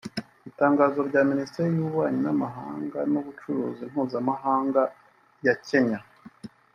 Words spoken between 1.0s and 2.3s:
rya Minisiteri y’Ububanyi